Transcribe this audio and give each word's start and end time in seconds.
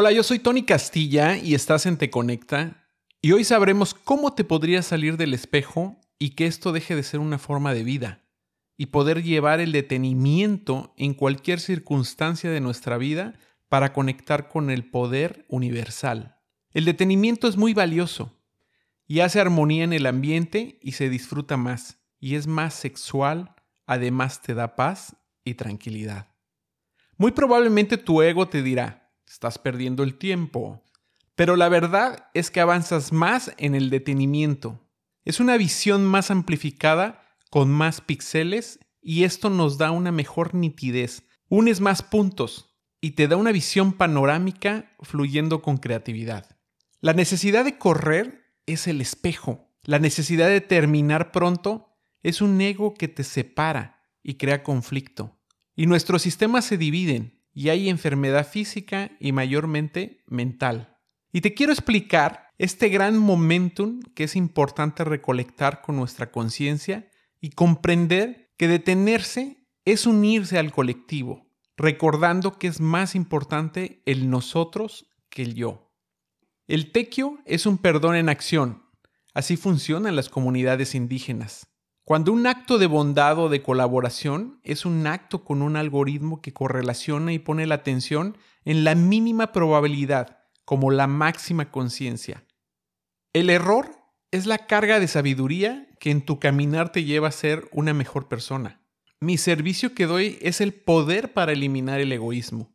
Hola, 0.00 0.12
yo 0.12 0.22
soy 0.22 0.38
Tony 0.38 0.62
Castilla 0.62 1.36
y 1.36 1.52
estás 1.54 1.84
en 1.84 1.98
Te 1.98 2.08
Conecta. 2.08 2.86
Y 3.20 3.32
hoy 3.32 3.44
sabremos 3.44 3.92
cómo 3.92 4.32
te 4.32 4.44
podrías 4.44 4.86
salir 4.86 5.18
del 5.18 5.34
espejo 5.34 6.00
y 6.18 6.30
que 6.30 6.46
esto 6.46 6.72
deje 6.72 6.96
de 6.96 7.02
ser 7.02 7.20
una 7.20 7.38
forma 7.38 7.74
de 7.74 7.84
vida 7.84 8.22
y 8.78 8.86
poder 8.86 9.22
llevar 9.22 9.60
el 9.60 9.72
detenimiento 9.72 10.94
en 10.96 11.12
cualquier 11.12 11.60
circunstancia 11.60 12.50
de 12.50 12.62
nuestra 12.62 12.96
vida 12.96 13.34
para 13.68 13.92
conectar 13.92 14.48
con 14.48 14.70
el 14.70 14.88
poder 14.88 15.44
universal. 15.50 16.38
El 16.72 16.86
detenimiento 16.86 17.46
es 17.46 17.58
muy 17.58 17.74
valioso 17.74 18.40
y 19.06 19.20
hace 19.20 19.38
armonía 19.38 19.84
en 19.84 19.92
el 19.92 20.06
ambiente 20.06 20.78
y 20.80 20.92
se 20.92 21.10
disfruta 21.10 21.58
más 21.58 21.98
y 22.18 22.36
es 22.36 22.46
más 22.46 22.72
sexual, 22.72 23.54
además 23.84 24.40
te 24.40 24.54
da 24.54 24.76
paz 24.76 25.14
y 25.44 25.56
tranquilidad. 25.56 26.28
Muy 27.18 27.32
probablemente 27.32 27.98
tu 27.98 28.22
ego 28.22 28.48
te 28.48 28.62
dirá, 28.62 28.99
estás 29.30 29.58
perdiendo 29.58 30.02
el 30.02 30.18
tiempo. 30.18 30.82
Pero 31.36 31.56
la 31.56 31.68
verdad 31.68 32.26
es 32.34 32.50
que 32.50 32.60
avanzas 32.60 33.12
más 33.12 33.52
en 33.58 33.74
el 33.74 33.88
detenimiento. 33.88 34.80
Es 35.24 35.38
una 35.38 35.56
visión 35.56 36.04
más 36.04 36.30
amplificada 36.30 37.22
con 37.48 37.70
más 37.70 38.00
píxeles 38.00 38.80
y 39.00 39.24
esto 39.24 39.48
nos 39.48 39.78
da 39.78 39.92
una 39.92 40.10
mejor 40.12 40.54
nitidez. 40.54 41.22
Unes 41.48 41.80
más 41.80 42.02
puntos 42.02 42.76
y 43.00 43.12
te 43.12 43.28
da 43.28 43.36
una 43.36 43.52
visión 43.52 43.92
panorámica 43.92 44.90
fluyendo 45.00 45.62
con 45.62 45.78
creatividad. 45.78 46.58
La 47.00 47.12
necesidad 47.12 47.64
de 47.64 47.78
correr 47.78 48.44
es 48.66 48.86
el 48.88 49.00
espejo. 49.00 49.72
La 49.84 49.98
necesidad 49.98 50.48
de 50.48 50.60
terminar 50.60 51.32
pronto 51.32 51.96
es 52.22 52.42
un 52.42 52.60
ego 52.60 52.94
que 52.94 53.08
te 53.08 53.24
separa 53.24 54.04
y 54.22 54.34
crea 54.34 54.62
conflicto. 54.62 55.40
Y 55.74 55.86
nuestros 55.86 56.22
sistemas 56.22 56.64
se 56.64 56.76
dividen 56.76 57.39
y 57.60 57.68
hay 57.68 57.90
enfermedad 57.90 58.48
física 58.48 59.10
y 59.20 59.32
mayormente 59.32 60.24
mental. 60.26 60.96
Y 61.30 61.42
te 61.42 61.52
quiero 61.52 61.74
explicar 61.74 62.48
este 62.56 62.88
gran 62.88 63.18
momentum 63.18 64.00
que 64.14 64.24
es 64.24 64.34
importante 64.34 65.04
recolectar 65.04 65.82
con 65.82 65.94
nuestra 65.96 66.30
conciencia 66.30 67.10
y 67.38 67.50
comprender 67.50 68.54
que 68.56 68.66
detenerse 68.66 69.68
es 69.84 70.06
unirse 70.06 70.58
al 70.58 70.72
colectivo, 70.72 71.50
recordando 71.76 72.58
que 72.58 72.66
es 72.66 72.80
más 72.80 73.14
importante 73.14 74.00
el 74.06 74.30
nosotros 74.30 75.10
que 75.28 75.42
el 75.42 75.54
yo. 75.54 75.92
El 76.66 76.92
tequio 76.92 77.40
es 77.44 77.66
un 77.66 77.76
perdón 77.76 78.16
en 78.16 78.30
acción. 78.30 78.84
Así 79.34 79.58
funcionan 79.58 80.16
las 80.16 80.30
comunidades 80.30 80.94
indígenas. 80.94 81.69
Cuando 82.10 82.32
un 82.32 82.44
acto 82.48 82.78
de 82.78 82.88
bondad 82.88 83.38
o 83.38 83.48
de 83.48 83.62
colaboración 83.62 84.58
es 84.64 84.84
un 84.84 85.06
acto 85.06 85.44
con 85.44 85.62
un 85.62 85.76
algoritmo 85.76 86.42
que 86.42 86.52
correlaciona 86.52 87.32
y 87.32 87.38
pone 87.38 87.68
la 87.68 87.76
atención 87.76 88.36
en 88.64 88.82
la 88.82 88.96
mínima 88.96 89.52
probabilidad, 89.52 90.40
como 90.64 90.90
la 90.90 91.06
máxima 91.06 91.70
conciencia. 91.70 92.44
El 93.32 93.48
error 93.48 93.92
es 94.32 94.46
la 94.46 94.66
carga 94.66 94.98
de 94.98 95.06
sabiduría 95.06 95.86
que 96.00 96.10
en 96.10 96.22
tu 96.22 96.40
caminar 96.40 96.90
te 96.90 97.04
lleva 97.04 97.28
a 97.28 97.30
ser 97.30 97.68
una 97.70 97.94
mejor 97.94 98.26
persona. 98.26 98.82
Mi 99.20 99.38
servicio 99.38 99.94
que 99.94 100.06
doy 100.06 100.36
es 100.42 100.60
el 100.60 100.74
poder 100.74 101.32
para 101.32 101.52
eliminar 101.52 102.00
el 102.00 102.10
egoísmo. 102.10 102.74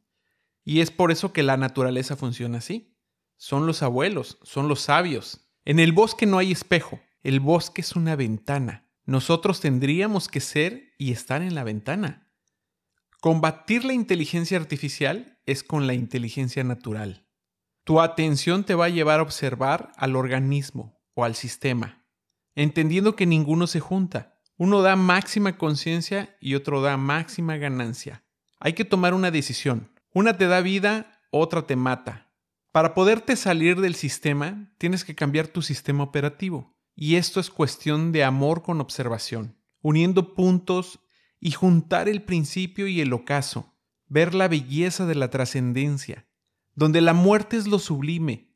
Y 0.63 0.79
es 0.79 0.91
por 0.91 1.11
eso 1.11 1.33
que 1.33 1.43
la 1.43 1.57
naturaleza 1.57 2.15
funciona 2.15 2.59
así. 2.59 2.95
Son 3.35 3.67
los 3.67 3.83
abuelos, 3.83 4.37
son 4.43 4.69
los 4.69 4.79
sabios. 4.79 5.51
En 5.65 5.81
el 5.81 5.91
bosque 5.91 6.25
no 6.25 6.37
hay 6.37 6.53
espejo, 6.53 7.01
el 7.21 7.41
bosque 7.41 7.81
es 7.81 7.97
una 7.97 8.15
ventana 8.15 8.84
nosotros 9.05 9.61
tendríamos 9.61 10.27
que 10.27 10.39
ser 10.39 10.93
y 10.97 11.11
estar 11.11 11.41
en 11.41 11.55
la 11.55 11.63
ventana. 11.63 12.27
Combatir 13.21 13.85
la 13.85 13.93
inteligencia 13.93 14.57
artificial 14.57 15.39
es 15.45 15.63
con 15.63 15.87
la 15.87 15.93
inteligencia 15.93 16.63
natural. 16.63 17.27
Tu 17.83 18.01
atención 18.01 18.63
te 18.63 18.75
va 18.75 18.85
a 18.85 18.89
llevar 18.89 19.19
a 19.19 19.23
observar 19.23 19.91
al 19.95 20.15
organismo 20.15 20.99
o 21.13 21.23
al 21.23 21.35
sistema, 21.35 22.05
entendiendo 22.55 23.15
que 23.15 23.25
ninguno 23.25 23.67
se 23.67 23.79
junta. 23.79 24.41
Uno 24.57 24.81
da 24.81 24.95
máxima 24.95 25.57
conciencia 25.57 26.35
y 26.39 26.55
otro 26.55 26.81
da 26.81 26.97
máxima 26.97 27.57
ganancia. 27.57 28.23
Hay 28.59 28.73
que 28.73 28.85
tomar 28.85 29.13
una 29.13 29.31
decisión. 29.31 29.91
Una 30.13 30.37
te 30.37 30.47
da 30.47 30.61
vida, 30.61 31.19
otra 31.29 31.67
te 31.67 31.75
mata. 31.75 32.31
Para 32.71 32.93
poderte 32.93 33.35
salir 33.35 33.81
del 33.81 33.95
sistema, 33.95 34.71
tienes 34.77 35.03
que 35.03 35.15
cambiar 35.15 35.47
tu 35.47 35.61
sistema 35.61 36.03
operativo. 36.03 36.74
Y 36.95 37.15
esto 37.15 37.39
es 37.39 37.49
cuestión 37.49 38.11
de 38.11 38.23
amor 38.23 38.63
con 38.63 38.79
observación, 38.79 39.57
uniendo 39.81 40.33
puntos 40.33 40.99
y 41.39 41.51
juntar 41.51 42.07
el 42.07 42.23
principio 42.23 42.87
y 42.87 43.01
el 43.01 43.11
ocaso, 43.11 43.75
ver 44.07 44.33
la 44.33 44.47
belleza 44.47 45.05
de 45.05 45.15
la 45.15 45.29
trascendencia, 45.29 46.25
donde 46.73 47.01
la 47.01 47.13
muerte 47.13 47.57
es 47.57 47.67
lo 47.67 47.79
sublime. 47.79 48.49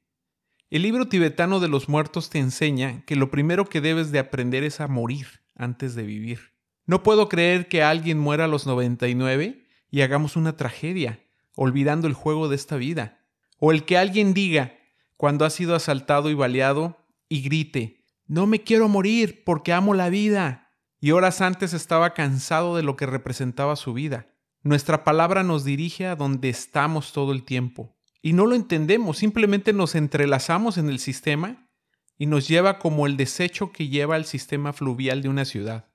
El 0.69 0.83
libro 0.83 1.09
tibetano 1.09 1.59
de 1.59 1.67
los 1.67 1.89
muertos 1.89 2.29
te 2.29 2.39
enseña 2.39 3.03
que 3.05 3.15
lo 3.15 3.29
primero 3.29 3.67
que 3.67 3.81
debes 3.81 4.11
de 4.11 4.19
aprender 4.19 4.63
es 4.63 4.79
a 4.79 4.87
morir 4.87 5.41
antes 5.55 5.95
de 5.95 6.03
vivir. 6.03 6.53
No 6.85 7.03
puedo 7.03 7.27
creer 7.27 7.67
que 7.67 7.83
alguien 7.83 8.19
muera 8.19 8.45
a 8.45 8.47
los 8.47 8.65
99 8.65 9.65
y 9.91 10.01
hagamos 10.01 10.35
una 10.35 10.55
tragedia, 10.55 11.19
olvidando 11.55 12.07
el 12.07 12.13
juego 12.13 12.47
de 12.47 12.55
esta 12.55 12.77
vida. 12.77 13.19
O 13.57 13.71
el 13.71 13.83
que 13.83 13.97
alguien 13.97 14.33
diga, 14.33 14.77
cuando 15.17 15.43
ha 15.43 15.49
sido 15.49 15.75
asaltado 15.75 16.29
y 16.29 16.33
baleado, 16.33 17.05
y 17.27 17.41
grite, 17.41 17.98
no 18.29 18.45
me 18.45 18.61
quiero 18.61 18.87
morir 18.87 19.43
porque 19.43 19.73
amo 19.73 19.95
la 19.95 20.09
vida. 20.09 20.71
Y 21.01 21.11
horas 21.11 21.41
antes 21.41 21.73
estaba 21.73 22.13
cansado 22.13 22.75
de 22.75 22.83
lo 22.83 22.95
que 22.95 23.07
representaba 23.07 23.75
su 23.75 23.91
vida. 23.91 24.27
Nuestra 24.61 25.03
palabra 25.03 25.41
nos 25.41 25.63
dirige 25.63 26.05
a 26.05 26.15
donde 26.15 26.49
estamos 26.49 27.11
todo 27.11 27.31
el 27.31 27.43
tiempo. 27.43 27.97
Y 28.21 28.33
no 28.33 28.45
lo 28.45 28.55
entendemos, 28.55 29.17
simplemente 29.17 29.73
nos 29.73 29.95
entrelazamos 29.95 30.77
en 30.77 30.89
el 30.89 30.99
sistema 30.99 31.67
y 32.19 32.27
nos 32.27 32.47
lleva 32.47 32.77
como 32.77 33.07
el 33.07 33.17
desecho 33.17 33.71
que 33.71 33.87
lleva 33.87 34.15
el 34.15 34.25
sistema 34.25 34.73
fluvial 34.73 35.23
de 35.23 35.29
una 35.29 35.45
ciudad. 35.45 35.89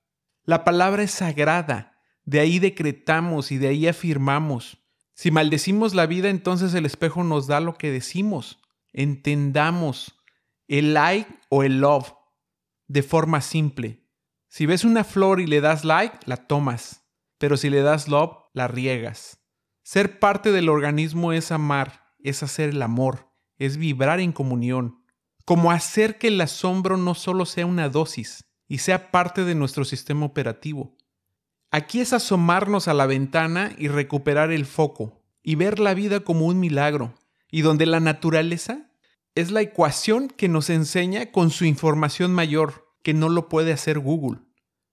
La 0.44 0.64
palabra 0.64 1.04
es 1.04 1.12
sagrada, 1.12 2.00
de 2.24 2.40
ahí 2.40 2.58
decretamos 2.58 3.52
y 3.52 3.58
de 3.58 3.68
ahí 3.68 3.86
afirmamos. 3.86 4.78
Si 5.14 5.30
maldecimos 5.30 5.94
la 5.94 6.06
vida, 6.06 6.30
entonces 6.30 6.74
el 6.74 6.84
espejo 6.84 7.22
nos 7.22 7.46
da 7.46 7.60
lo 7.60 7.74
que 7.74 7.92
decimos. 7.92 8.58
Entendamos 8.92 10.18
el 10.66 10.94
like 10.94 11.30
o 11.48 11.62
el 11.62 11.78
love 11.78 12.12
de 12.88 13.02
forma 13.02 13.40
simple. 13.40 14.04
Si 14.48 14.66
ves 14.66 14.84
una 14.84 15.04
flor 15.04 15.40
y 15.40 15.46
le 15.46 15.60
das 15.60 15.84
like, 15.84 16.18
la 16.26 16.36
tomas, 16.36 17.04
pero 17.38 17.56
si 17.56 17.70
le 17.70 17.82
das 17.82 18.08
love, 18.08 18.36
la 18.52 18.68
riegas. 18.68 19.38
Ser 19.82 20.18
parte 20.18 20.52
del 20.52 20.68
organismo 20.68 21.32
es 21.32 21.52
amar, 21.52 22.14
es 22.18 22.42
hacer 22.42 22.70
el 22.70 22.82
amor, 22.82 23.30
es 23.58 23.76
vibrar 23.76 24.20
en 24.20 24.32
comunión, 24.32 25.04
como 25.44 25.70
hacer 25.70 26.18
que 26.18 26.28
el 26.28 26.40
asombro 26.40 26.96
no 26.96 27.14
solo 27.14 27.44
sea 27.44 27.66
una 27.66 27.88
dosis 27.88 28.44
y 28.66 28.78
sea 28.78 29.10
parte 29.10 29.44
de 29.44 29.54
nuestro 29.54 29.84
sistema 29.84 30.24
operativo. 30.24 30.96
Aquí 31.70 32.00
es 32.00 32.12
asomarnos 32.12 32.88
a 32.88 32.94
la 32.94 33.06
ventana 33.06 33.74
y 33.76 33.88
recuperar 33.88 34.52
el 34.52 34.64
foco 34.64 35.22
y 35.42 35.56
ver 35.56 35.78
la 35.78 35.92
vida 35.92 36.20
como 36.20 36.46
un 36.46 36.58
milagro, 36.58 37.14
y 37.50 37.60
donde 37.60 37.84
la 37.84 38.00
naturaleza 38.00 38.90
es 39.34 39.50
la 39.50 39.62
ecuación 39.62 40.28
que 40.28 40.48
nos 40.48 40.70
enseña 40.70 41.32
con 41.32 41.50
su 41.50 41.64
información 41.64 42.32
mayor, 42.32 42.94
que 43.02 43.14
no 43.14 43.28
lo 43.28 43.48
puede 43.48 43.72
hacer 43.72 43.98
Google. 43.98 44.40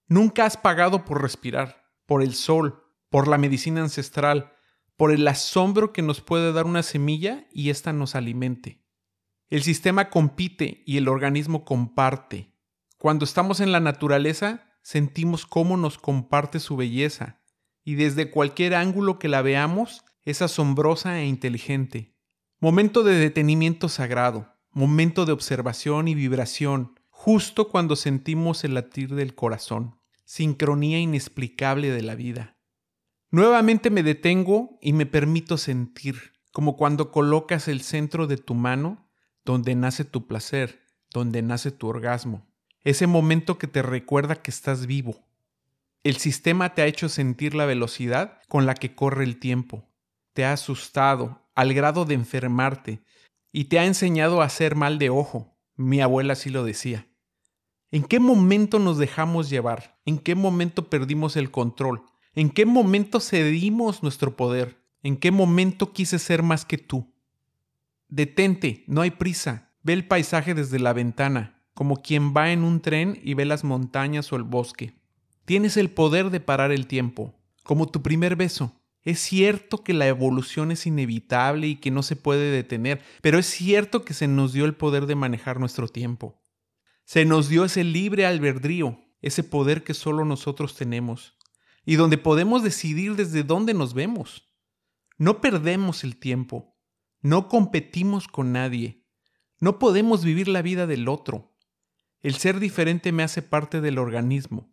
Nunca 0.07 0.45
has 0.45 0.57
pagado 0.57 1.05
por 1.05 1.21
respirar, 1.21 1.85
por 2.05 2.23
el 2.23 2.33
sol, 2.33 2.83
por 3.09 3.27
la 3.27 3.37
medicina 3.37 3.81
ancestral, 3.81 4.53
por 4.97 5.11
el 5.11 5.27
asombro 5.27 5.93
que 5.93 6.01
nos 6.01 6.21
puede 6.21 6.53
dar 6.53 6.65
una 6.65 6.83
semilla 6.83 7.47
y 7.51 7.69
ésta 7.69 7.93
nos 7.93 8.15
alimente. 8.15 8.83
El 9.49 9.63
sistema 9.63 10.09
compite 10.09 10.83
y 10.85 10.97
el 10.97 11.07
organismo 11.07 11.63
comparte. 11.63 12.55
Cuando 12.97 13.25
estamos 13.25 13.59
en 13.59 13.71
la 13.71 13.79
naturaleza, 13.79 14.63
sentimos 14.81 15.45
cómo 15.45 15.77
nos 15.77 15.97
comparte 15.97 16.59
su 16.59 16.77
belleza, 16.77 17.41
y 17.83 17.95
desde 17.95 18.31
cualquier 18.31 18.75
ángulo 18.75 19.19
que 19.19 19.27
la 19.27 19.41
veamos, 19.41 20.03
es 20.23 20.41
asombrosa 20.41 21.19
e 21.19 21.25
inteligente. 21.25 22.10
Momento 22.63 23.01
de 23.01 23.15
detenimiento 23.15 23.89
sagrado, 23.89 24.53
momento 24.69 25.25
de 25.25 25.31
observación 25.31 26.07
y 26.07 26.13
vibración, 26.13 26.93
justo 27.09 27.69
cuando 27.69 27.95
sentimos 27.95 28.63
el 28.63 28.75
latir 28.75 29.15
del 29.15 29.33
corazón, 29.33 29.99
sincronía 30.25 30.99
inexplicable 30.99 31.89
de 31.89 32.03
la 32.03 32.13
vida. 32.13 32.59
Nuevamente 33.31 33.89
me 33.89 34.03
detengo 34.03 34.77
y 34.79 34.93
me 34.93 35.07
permito 35.07 35.57
sentir, 35.57 36.33
como 36.51 36.77
cuando 36.77 37.11
colocas 37.11 37.67
el 37.67 37.81
centro 37.81 38.27
de 38.27 38.37
tu 38.37 38.53
mano 38.53 39.09
donde 39.43 39.73
nace 39.73 40.05
tu 40.05 40.27
placer, 40.27 40.81
donde 41.11 41.41
nace 41.41 41.71
tu 41.71 41.87
orgasmo, 41.87 42.45
ese 42.83 43.07
momento 43.07 43.57
que 43.57 43.65
te 43.65 43.81
recuerda 43.81 44.35
que 44.35 44.51
estás 44.51 44.85
vivo. 44.85 45.25
El 46.03 46.17
sistema 46.17 46.75
te 46.75 46.83
ha 46.83 46.85
hecho 46.85 47.09
sentir 47.09 47.55
la 47.55 47.65
velocidad 47.65 48.37
con 48.47 48.67
la 48.67 48.75
que 48.75 48.93
corre 48.93 49.23
el 49.23 49.39
tiempo, 49.39 49.89
te 50.33 50.45
ha 50.45 50.53
asustado, 50.53 51.41
al 51.61 51.75
grado 51.75 52.05
de 52.05 52.15
enfermarte 52.15 53.03
y 53.51 53.65
te 53.65 53.77
ha 53.77 53.85
enseñado 53.85 54.41
a 54.41 54.45
hacer 54.45 54.75
mal 54.75 54.97
de 54.97 55.11
ojo. 55.11 55.55
Mi 55.75 56.01
abuela 56.01 56.33
así 56.33 56.49
lo 56.49 56.63
decía. 56.63 57.07
¿En 57.91 58.03
qué 58.03 58.19
momento 58.19 58.79
nos 58.79 58.97
dejamos 58.97 59.47
llevar? 59.47 59.99
¿En 60.05 60.17
qué 60.17 60.33
momento 60.33 60.89
perdimos 60.89 61.35
el 61.35 61.51
control? 61.51 62.01
¿En 62.33 62.49
qué 62.49 62.65
momento 62.65 63.19
cedimos 63.19 64.01
nuestro 64.01 64.35
poder? 64.35 64.81
¿En 65.03 65.17
qué 65.17 65.29
momento 65.29 65.93
quise 65.93 66.17
ser 66.17 66.41
más 66.41 66.65
que 66.65 66.79
tú? 66.79 67.13
Detente, 68.07 68.83
no 68.87 69.01
hay 69.01 69.11
prisa. 69.11 69.71
Ve 69.83 69.93
el 69.93 70.07
paisaje 70.07 70.55
desde 70.55 70.79
la 70.79 70.93
ventana, 70.93 71.61
como 71.75 72.01
quien 72.01 72.33
va 72.35 72.51
en 72.51 72.63
un 72.63 72.81
tren 72.81 73.19
y 73.21 73.35
ve 73.35 73.45
las 73.45 73.63
montañas 73.63 74.33
o 74.33 74.35
el 74.35 74.43
bosque. 74.43 74.95
Tienes 75.45 75.77
el 75.77 75.91
poder 75.91 76.31
de 76.31 76.39
parar 76.39 76.71
el 76.71 76.87
tiempo, 76.87 77.35
como 77.63 77.87
tu 77.87 78.01
primer 78.01 78.35
beso. 78.35 78.80
Es 79.03 79.19
cierto 79.19 79.83
que 79.83 79.93
la 79.93 80.07
evolución 80.07 80.71
es 80.71 80.85
inevitable 80.85 81.67
y 81.67 81.75
que 81.77 81.89
no 81.89 82.03
se 82.03 82.15
puede 82.15 82.51
detener, 82.51 83.01
pero 83.21 83.39
es 83.39 83.47
cierto 83.47 84.05
que 84.05 84.13
se 84.13 84.27
nos 84.27 84.53
dio 84.53 84.65
el 84.65 84.75
poder 84.75 85.07
de 85.07 85.15
manejar 85.15 85.59
nuestro 85.59 85.87
tiempo. 85.87 86.43
Se 87.03 87.25
nos 87.25 87.49
dio 87.49 87.65
ese 87.65 87.83
libre 87.83 88.25
albedrío, 88.25 88.99
ese 89.21 89.43
poder 89.43 89.83
que 89.83 89.93
solo 89.93 90.23
nosotros 90.23 90.75
tenemos, 90.75 91.37
y 91.83 91.95
donde 91.95 92.19
podemos 92.19 92.63
decidir 92.63 93.15
desde 93.15 93.43
dónde 93.43 93.73
nos 93.73 93.93
vemos. 93.93 94.51
No 95.17 95.41
perdemos 95.41 96.03
el 96.03 96.17
tiempo, 96.17 96.77
no 97.21 97.47
competimos 97.47 98.27
con 98.27 98.51
nadie, 98.51 99.07
no 99.59 99.79
podemos 99.79 100.23
vivir 100.23 100.47
la 100.47 100.61
vida 100.61 100.85
del 100.87 101.07
otro. 101.07 101.55
El 102.19 102.35
ser 102.35 102.59
diferente 102.59 103.11
me 103.11 103.23
hace 103.23 103.41
parte 103.41 103.81
del 103.81 103.97
organismo, 103.97 104.71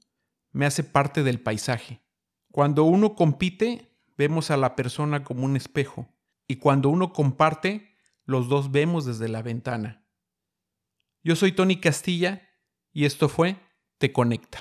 me 0.52 0.66
hace 0.66 0.84
parte 0.84 1.22
del 1.22 1.40
paisaje. 1.40 2.02
Cuando 2.50 2.84
uno 2.84 3.14
compite, 3.14 3.87
vemos 4.18 4.50
a 4.50 4.56
la 4.56 4.74
persona 4.76 5.22
como 5.22 5.44
un 5.44 5.56
espejo, 5.56 6.08
y 6.48 6.56
cuando 6.56 6.90
uno 6.90 7.12
comparte, 7.12 7.94
los 8.24 8.48
dos 8.48 8.72
vemos 8.72 9.06
desde 9.06 9.28
la 9.28 9.42
ventana. 9.42 10.04
Yo 11.22 11.36
soy 11.36 11.52
Tony 11.52 11.80
Castilla 11.80 12.42
y 12.92 13.04
esto 13.04 13.28
fue 13.28 13.56
Te 13.98 14.12
Conecta. 14.12 14.60